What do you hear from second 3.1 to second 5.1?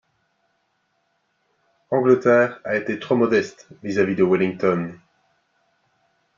modeste vis-à-vis de Wellington.